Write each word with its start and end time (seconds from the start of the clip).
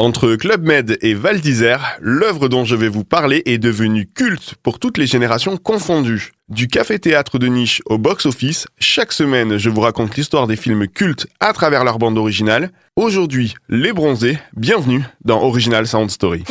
Entre 0.00 0.34
Club 0.34 0.64
Med 0.64 0.96
et 1.02 1.12
Val 1.12 1.42
d'Isère, 1.42 1.98
l'œuvre 2.00 2.48
dont 2.48 2.64
je 2.64 2.74
vais 2.74 2.88
vous 2.88 3.04
parler 3.04 3.42
est 3.44 3.58
devenue 3.58 4.06
culte 4.06 4.54
pour 4.62 4.78
toutes 4.78 4.96
les 4.96 5.06
générations 5.06 5.58
confondues. 5.58 6.32
Du 6.48 6.68
café-théâtre 6.68 7.38
de 7.38 7.48
niche 7.48 7.82
au 7.84 7.98
box-office, 7.98 8.66
chaque 8.78 9.12
semaine 9.12 9.58
je 9.58 9.68
vous 9.68 9.82
raconte 9.82 10.16
l'histoire 10.16 10.46
des 10.46 10.56
films 10.56 10.88
cultes 10.88 11.26
à 11.38 11.52
travers 11.52 11.84
leur 11.84 11.98
bande 11.98 12.16
originale. 12.16 12.70
Aujourd'hui, 12.96 13.56
Les 13.68 13.92
Bronzés, 13.92 14.38
bienvenue 14.56 15.04
dans 15.22 15.42
Original 15.42 15.86
Sound 15.86 16.10
Story. 16.10 16.44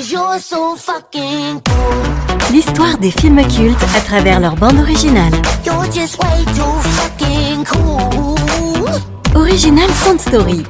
L'histoire 2.52 3.00
des 3.00 3.10
films 3.10 3.42
cultes 3.48 3.84
à 3.98 4.02
travers 4.02 4.40
leur 4.40 4.58
bande 4.58 4.78
originale. 4.78 5.34
Original 9.34 9.90
Sound 9.90 10.22
Story. 10.22 10.64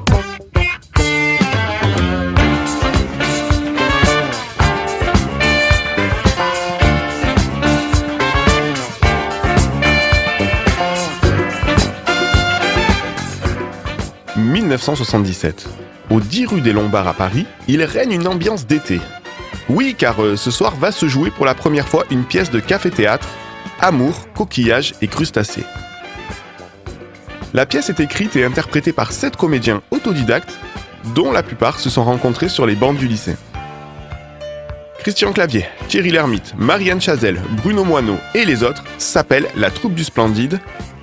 1977. 14.40 15.68
Au 16.10 16.20
10 16.20 16.46
rue 16.48 16.62
des 16.62 16.74
Lombards 16.74 17.08
à 17.08 17.14
Paris, 17.14 17.46
il 17.68 17.84
règne 17.84 18.14
une 18.14 18.28
ambiance 18.28 18.66
d'été. 18.66 19.00
Oui, 19.70 19.96
car 19.98 20.24
euh, 20.24 20.36
ce 20.36 20.50
soir 20.50 20.76
va 20.76 20.92
se 20.92 21.08
jouer 21.08 21.30
pour 21.30 21.46
la 21.46 21.54
première 21.54 21.88
fois 21.88 22.06
une 22.10 22.24
pièce 22.24 22.50
de 22.50 22.60
café-théâtre, 22.60 23.28
Amour, 23.80 24.28
coquillage 24.36 24.96
et 25.02 25.08
crustacés. 25.08 25.64
La 27.54 27.66
pièce 27.66 27.90
est 27.90 28.00
écrite 28.00 28.36
et 28.36 28.44
interprétée 28.44 28.94
par 28.94 29.12
sept 29.12 29.36
comédiens 29.36 29.82
autodidactes, 29.92 30.58
dont 31.16 31.32
la 31.32 31.44
plupart 31.44 31.80
se 31.80 31.90
sont 31.90 32.04
rencontrés 32.04 32.50
sur 32.50 32.66
les 32.66 32.76
bancs 32.76 32.98
du 32.98 33.08
lycée. 33.08 33.38
Christian 35.00 35.32
Clavier, 35.32 35.66
Thierry 35.88 36.12
Lhermitte, 36.12 36.54
Marianne 36.58 37.00
Chazelle, 37.00 37.42
Bruno 37.64 37.86
Moineau 37.86 38.18
et 38.36 38.44
les 38.44 38.64
autres 38.64 38.84
s'appellent 38.98 39.48
la 39.56 39.72
troupe 39.72 39.94
du 39.94 40.04
Splendide 40.04 40.60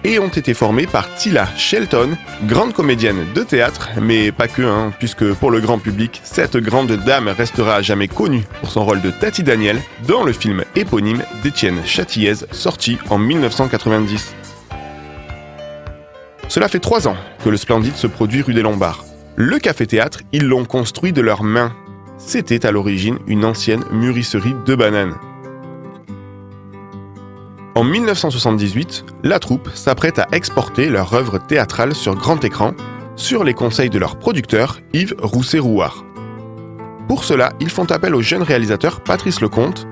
et 0.07 0.21
ont 0.21 0.29
été 0.29 0.55
formés 0.55 0.87
par 0.87 1.13
Tila 1.17 1.49
Shelton, 1.57 2.17
grande 2.45 2.73
comédienne 2.73 3.27
de 3.35 3.43
théâtre, 3.43 3.91
mais 4.01 4.31
pas 4.31 4.47
que, 4.47 4.63
hein, 4.63 4.93
puisque 5.01 5.35
pour 5.35 5.51
le 5.51 5.61
grand 5.61 5.81
public, 5.81 6.21
cette 6.23 6.57
grande 6.57 6.93
dame 6.93 7.27
restera 7.29 7.75
à 7.75 7.83
jamais 7.83 8.07
connue 8.07 8.45
pour 8.61 8.71
son 8.71 8.85
rôle 8.85 9.03
de 9.03 9.11
Tati 9.11 9.43
Daniel 9.43 9.83
dans 10.07 10.23
le 10.23 10.33
film 10.33 10.63
éponyme 10.77 11.25
d'Étienne 11.43 11.81
Châtillez, 11.85 12.35
sorti 12.53 12.99
en 13.11 13.19
1990. 13.19 14.35
Cela 16.49 16.69
fait 16.69 16.79
trois 16.79 17.09
ans 17.09 17.17
que 17.45 17.49
le 17.49 17.57
Splendide 17.57 17.97
se 17.97 18.07
produit 18.07 18.43
rue 18.43 18.55
des 18.55 18.63
Lombards. 18.63 19.05
Le 19.35 19.59
café-théâtre, 19.59 20.21
ils 20.31 20.47
l'ont 20.47 20.65
construit 20.65 21.13
de 21.13 21.21
leurs 21.21 21.43
mains. 21.43 21.75
C'était 22.17 22.65
à 22.65 22.71
l'origine 22.71 23.19
une 23.27 23.45
ancienne 23.45 23.83
mûrisserie 23.91 24.55
de 24.67 24.75
bananes. 24.77 25.17
En 27.77 27.85
1978, 27.85 29.05
la 29.23 29.39
troupe 29.39 29.69
s'apprête 29.75 30.19
à 30.19 30.27
exporter 30.33 30.89
leur 30.89 31.13
œuvre 31.13 31.37
théâtrale 31.37 31.95
sur 31.95 32.15
grand 32.15 32.43
écran, 32.43 32.73
sur 33.17 33.45
les 33.45 33.53
conseils 33.53 33.91
de 33.91 33.99
leur 33.99 34.19
producteur 34.19 34.81
Yves 34.95 35.15
Rousset-Rouard. 35.21 36.03
Pour 37.07 37.23
cela, 37.23 37.53
ils 37.61 37.69
font 37.69 37.85
appel 37.91 38.15
au 38.15 38.23
jeune 38.23 38.43
réalisateur 38.43 39.03
Patrice 39.03 39.43
Lecomte. 39.43 39.87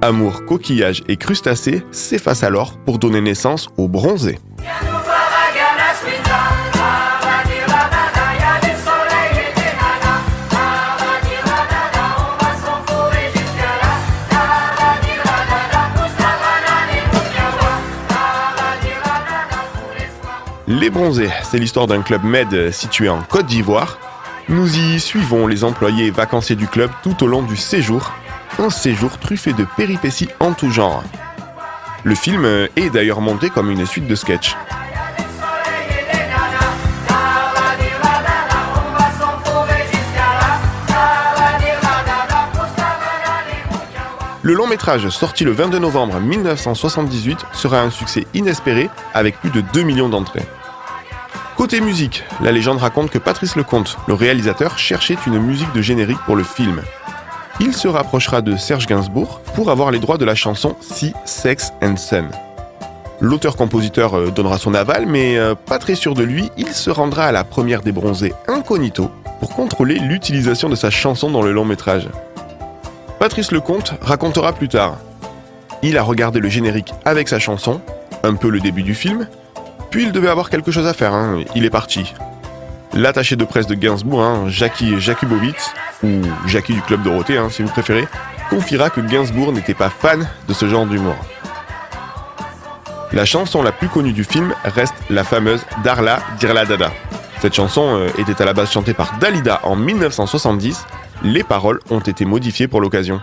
Amour, 0.00 0.46
coquillage 0.46 1.02
et 1.08 1.18
crustacés 1.18 1.82
s'effacent 1.90 2.42
alors 2.42 2.78
pour 2.78 2.98
donner 2.98 3.20
naissance 3.20 3.68
au 3.76 3.86
bronzé. 3.86 4.38
Les 20.92 21.30
c'est 21.44 21.58
l'histoire 21.58 21.86
d'un 21.86 22.02
club 22.02 22.24
med 22.24 22.72
situé 22.72 23.08
en 23.08 23.22
Côte 23.22 23.46
d'Ivoire. 23.46 23.98
Nous 24.48 24.76
y 24.76 24.98
suivons 24.98 25.46
les 25.46 25.62
employés 25.62 26.10
vacanciers 26.10 26.56
du 26.56 26.66
club 26.66 26.90
tout 27.04 27.22
au 27.22 27.28
long 27.28 27.42
du 27.42 27.56
séjour, 27.56 28.12
un 28.58 28.70
séjour 28.70 29.18
truffé 29.18 29.52
de 29.52 29.64
péripéties 29.76 30.28
en 30.40 30.52
tout 30.52 30.70
genre. 30.70 31.04
Le 32.02 32.14
film 32.16 32.44
est 32.44 32.90
d'ailleurs 32.90 33.20
monté 33.20 33.50
comme 33.50 33.70
une 33.70 33.86
suite 33.86 34.08
de 34.08 34.16
sketchs. 34.16 34.56
Le 44.42 44.54
long 44.54 44.66
métrage, 44.66 45.08
sorti 45.10 45.44
le 45.44 45.52
22 45.52 45.78
novembre 45.78 46.18
1978, 46.18 47.46
sera 47.52 47.80
un 47.80 47.90
succès 47.90 48.26
inespéré 48.34 48.90
avec 49.14 49.38
plus 49.38 49.50
de 49.50 49.60
2 49.60 49.82
millions 49.82 50.08
d'entrées. 50.08 50.46
Côté 51.60 51.82
musique, 51.82 52.24
la 52.40 52.52
légende 52.52 52.78
raconte 52.78 53.10
que 53.10 53.18
Patrice 53.18 53.54
Lecomte, 53.54 53.98
le 54.08 54.14
réalisateur, 54.14 54.78
cherchait 54.78 55.18
une 55.26 55.38
musique 55.38 55.70
de 55.74 55.82
générique 55.82 56.20
pour 56.24 56.34
le 56.34 56.42
film. 56.42 56.80
Il 57.60 57.74
se 57.74 57.86
rapprochera 57.86 58.40
de 58.40 58.56
Serge 58.56 58.86
Gainsbourg 58.86 59.42
pour 59.54 59.70
avoir 59.70 59.90
les 59.90 59.98
droits 59.98 60.16
de 60.16 60.24
la 60.24 60.34
chanson 60.34 60.74
Si 60.80 61.12
Sex 61.26 61.74
and 61.82 61.98
Sun. 61.98 62.30
L'auteur-compositeur 63.20 64.14
euh, 64.14 64.30
donnera 64.30 64.56
son 64.56 64.72
aval, 64.72 65.04
mais 65.04 65.36
euh, 65.36 65.54
pas 65.54 65.78
très 65.78 65.96
sûr 65.96 66.14
de 66.14 66.22
lui, 66.22 66.50
il 66.56 66.68
se 66.68 66.88
rendra 66.88 67.26
à 67.26 67.32
la 67.32 67.44
première 67.44 67.82
des 67.82 67.92
bronzés 67.92 68.32
incognito 68.48 69.10
pour 69.38 69.54
contrôler 69.54 69.98
l'utilisation 69.98 70.70
de 70.70 70.76
sa 70.76 70.88
chanson 70.88 71.30
dans 71.30 71.42
le 71.42 71.52
long 71.52 71.66
métrage. 71.66 72.08
Patrice 73.18 73.52
Lecomte 73.52 73.92
racontera 74.00 74.54
plus 74.54 74.68
tard. 74.68 74.96
Il 75.82 75.98
a 75.98 76.02
regardé 76.02 76.40
le 76.40 76.48
générique 76.48 76.94
avec 77.04 77.28
sa 77.28 77.38
chanson, 77.38 77.82
un 78.22 78.34
peu 78.34 78.48
le 78.48 78.60
début 78.60 78.82
du 78.82 78.94
film, 78.94 79.28
puis 79.90 80.04
il 80.04 80.12
devait 80.12 80.28
avoir 80.28 80.50
quelque 80.50 80.70
chose 80.70 80.86
à 80.86 80.94
faire, 80.94 81.14
hein. 81.14 81.40
il 81.54 81.64
est 81.64 81.70
parti. 81.70 82.14
L'attaché 82.92 83.36
de 83.36 83.44
presse 83.44 83.66
de 83.66 83.74
Gainsbourg, 83.74 84.22
hein, 84.22 84.44
Jackie 84.48 85.00
Jakubowicz, 85.00 85.72
ou 86.02 86.22
Jackie 86.46 86.74
du 86.74 86.82
Club 86.82 87.02
Dorothée 87.02 87.38
hein, 87.38 87.48
si 87.50 87.62
vous 87.62 87.68
préférez, 87.68 88.06
confiera 88.48 88.90
que 88.90 89.00
Gainsbourg 89.00 89.52
n'était 89.52 89.74
pas 89.74 89.90
fan 89.90 90.28
de 90.48 90.52
ce 90.52 90.68
genre 90.68 90.86
d'humour. 90.86 91.16
La 93.12 93.24
chanson 93.24 93.62
la 93.62 93.72
plus 93.72 93.88
connue 93.88 94.12
du 94.12 94.24
film 94.24 94.54
reste 94.64 94.94
la 95.08 95.24
fameuse 95.24 95.64
Darla 95.82 96.20
Dirla 96.38 96.64
Dada. 96.64 96.90
Cette 97.40 97.54
chanson 97.54 97.96
euh, 97.96 98.08
était 98.18 98.40
à 98.40 98.44
la 98.44 98.52
base 98.52 98.70
chantée 98.70 98.94
par 98.94 99.18
Dalida 99.18 99.60
en 99.64 99.74
1970. 99.74 100.86
Les 101.24 101.42
paroles 101.42 101.80
ont 101.90 102.00
été 102.00 102.24
modifiées 102.24 102.68
pour 102.68 102.80
l'occasion. 102.80 103.20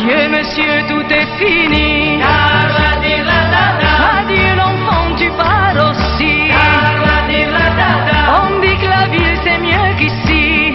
Adieu 0.00 0.28
monsieur, 0.30 0.80
tout 0.88 1.04
est 1.12 1.26
fini. 1.38 2.22
Adieu 2.22 3.20
l'enfant, 4.56 5.14
tu 5.18 5.28
pars 5.36 5.74
aussi. 5.90 6.50
On 8.30 8.60
dit 8.60 8.76
que 8.78 8.88
la 8.88 9.08
ville 9.08 9.38
c'est 9.44 9.58
mieux 9.58 9.94
qu'ici. 9.98 10.72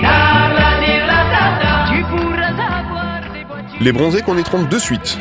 Tu 1.90 2.04
pourras 2.04 2.50
avoir 2.50 3.22
des 3.34 3.44
voitures. 3.46 3.78
Les 3.82 3.92
bronzés 3.92 4.22
connaîtront 4.22 4.62
deux 4.62 4.78
suites. 4.78 5.18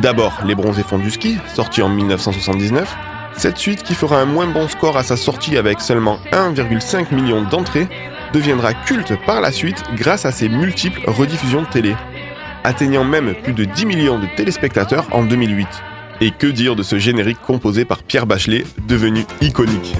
D'abord, 0.00 0.40
Les 0.46 0.54
bronzés 0.54 0.82
font 0.82 0.98
du 0.98 1.10
ski, 1.10 1.36
sorti 1.54 1.82
en 1.82 1.90
1979. 1.90 2.96
Cette 3.34 3.58
suite, 3.58 3.82
qui 3.82 3.94
fera 3.94 4.18
un 4.20 4.24
moins 4.24 4.46
bon 4.46 4.66
score 4.66 4.96
à 4.96 5.02
sa 5.02 5.18
sortie 5.18 5.58
avec 5.58 5.82
seulement 5.82 6.18
1,5 6.32 7.14
million 7.14 7.42
d'entrées, 7.42 7.88
deviendra 8.32 8.72
culte 8.72 9.14
par 9.26 9.42
la 9.42 9.52
suite 9.52 9.82
grâce 9.94 10.24
à 10.24 10.32
ses 10.32 10.48
multiples 10.48 11.02
rediffusions 11.06 11.62
de 11.62 11.66
télé 11.66 11.94
atteignant 12.64 13.04
même 13.04 13.34
plus 13.42 13.52
de 13.52 13.64
10 13.64 13.86
millions 13.86 14.18
de 14.18 14.26
téléspectateurs 14.36 15.06
en 15.12 15.24
2008. 15.24 15.66
Et 16.20 16.30
que 16.30 16.46
dire 16.46 16.76
de 16.76 16.82
ce 16.82 16.98
générique 16.98 17.40
composé 17.40 17.84
par 17.84 18.02
Pierre 18.02 18.26
Bachelet, 18.26 18.64
devenu 18.86 19.24
iconique? 19.40 19.94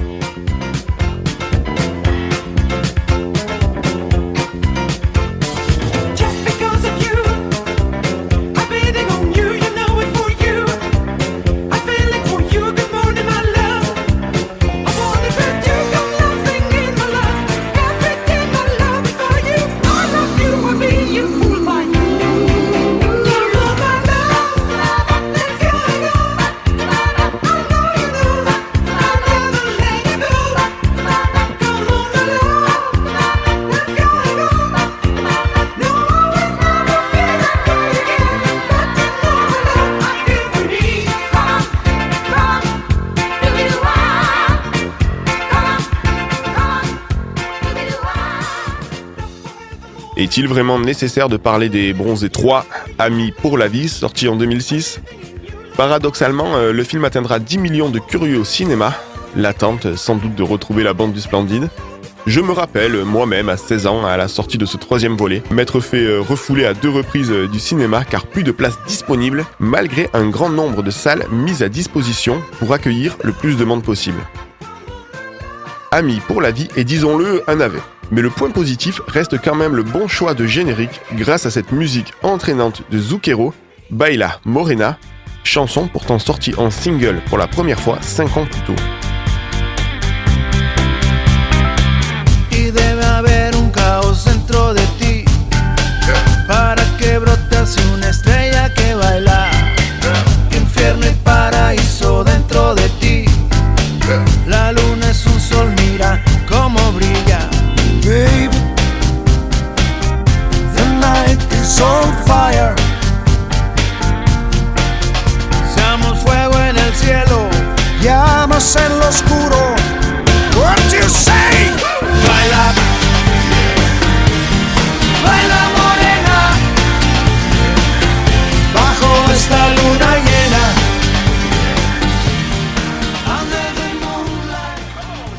Est-il 50.15 50.47
vraiment 50.47 50.79
nécessaire 50.79 51.27
de 51.27 51.37
parler 51.37 51.69
des 51.69 51.91
Bronzés 51.91 52.29
3, 52.29 52.65
Amis 52.99 53.31
pour 53.31 53.57
la 53.57 53.67
vie, 53.67 53.89
sorti 53.89 54.27
en 54.27 54.35
2006 54.35 54.99
Paradoxalement, 55.75 56.55
euh, 56.55 56.71
le 56.71 56.83
film 56.83 57.03
atteindra 57.03 57.39
10 57.39 57.57
millions 57.57 57.89
de 57.89 57.97
curieux 57.97 58.37
au 58.37 58.43
cinéma, 58.43 58.93
l'attente 59.35 59.95
sans 59.95 60.15
doute 60.15 60.35
de 60.35 60.43
retrouver 60.43 60.83
la 60.83 60.93
bande 60.93 61.13
du 61.13 61.19
Splendide. 61.19 61.67
Je 62.27 62.41
me 62.41 62.51
rappelle, 62.51 63.03
moi-même, 63.03 63.49
à 63.49 63.57
16 63.57 63.87
ans, 63.87 64.05
à 64.05 64.15
la 64.15 64.27
sortie 64.27 64.59
de 64.59 64.67
ce 64.67 64.77
troisième 64.77 65.17
volet, 65.17 65.41
m'être 65.49 65.79
fait 65.79 66.05
euh, 66.05 66.21
refouler 66.21 66.65
à 66.65 66.75
deux 66.75 66.91
reprises 66.91 67.31
euh, 67.31 67.47
du 67.47 67.59
cinéma 67.59 68.05
car 68.05 68.27
plus 68.27 68.43
de 68.43 68.51
place 68.51 68.77
disponible, 68.87 69.45
malgré 69.59 70.09
un 70.13 70.29
grand 70.29 70.49
nombre 70.49 70.83
de 70.83 70.91
salles 70.91 71.25
mises 71.31 71.63
à 71.63 71.69
disposition 71.69 72.39
pour 72.59 72.71
accueillir 72.71 73.17
le 73.23 73.31
plus 73.31 73.57
de 73.57 73.65
monde 73.65 73.83
possible. 73.83 74.19
Amis 75.89 76.21
pour 76.27 76.39
la 76.39 76.51
vie 76.51 76.67
et 76.75 76.83
disons-le, 76.83 77.41
un 77.47 77.55
navet. 77.55 77.81
Mais 78.11 78.21
le 78.21 78.29
point 78.29 78.51
positif 78.51 79.01
reste 79.07 79.41
quand 79.41 79.55
même 79.55 79.75
le 79.75 79.83
bon 79.83 80.07
choix 80.07 80.33
de 80.33 80.45
générique 80.45 81.01
grâce 81.13 81.45
à 81.45 81.51
cette 81.51 81.71
musique 81.71 82.13
entraînante 82.21 82.83
de 82.91 82.99
Zucchero, 82.99 83.53
Baila 83.89 84.39
Morena, 84.45 84.97
chanson 85.43 85.87
pourtant 85.87 86.19
sortie 86.19 86.53
en 86.57 86.69
single 86.69 87.21
pour 87.27 87.37
la 87.37 87.47
première 87.47 87.79
fois 87.79 87.97
5 88.01 88.37
ans 88.37 88.45
plus 88.45 88.61
tôt. 88.61 88.81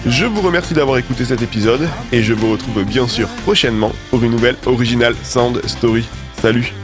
Je 0.07 0.27
vous 0.27 0.43
remercie 0.43 0.75
d'avoir 0.75 0.99
écouté 0.99 1.25
cet 1.25 1.41
épisode 1.41 1.89
et 2.13 2.23
je 2.23 2.35
vous 2.35 2.53
retrouve 2.53 2.85
bien 2.85 3.09
sûr 3.09 3.27
prochainement 3.45 3.91
pour 4.11 4.23
une 4.23 4.33
nouvelle 4.33 4.57
Original 4.67 5.15
Sound 5.23 5.67
Story. 5.67 6.07
Salut 6.43 6.75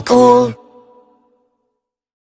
cool. 0.00 0.63